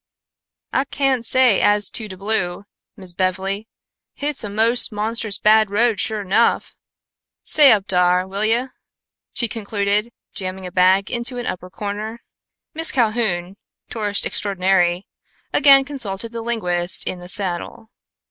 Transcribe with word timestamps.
"Ah 0.73 0.85
cain' 0.89 1.21
say 1.21 1.61
as 1.61 1.91
to 1.91 2.07
de 2.07 2.17
blue, 2.17 2.65
Miss 2.97 3.13
Bev'ly. 3.13 3.67
Hit's 4.15 4.43
a 4.43 4.49
mos' 4.49 4.91
monstrous 4.91 5.37
bad 5.37 5.69
road, 5.69 5.99
sho 5.99 6.23
'nough. 6.23 6.75
Stay 7.43 7.71
up 7.71 7.85
dar, 7.85 8.27
will 8.27 8.43
yo'!" 8.43 8.69
she 9.31 9.47
concluded, 9.47 10.11
jamming 10.33 10.65
a 10.65 10.71
bag 10.71 11.11
into 11.11 11.37
an 11.37 11.45
upper 11.45 11.69
corner. 11.69 12.23
Miss 12.73 12.91
Calhoun, 12.91 13.57
tourist 13.91 14.25
extraordinary, 14.25 15.05
again 15.53 15.85
consulted 15.85 16.31
the 16.31 16.41
linguist 16.41 17.05
in 17.05 17.19
the 17.19 17.29
saddle. 17.29 17.91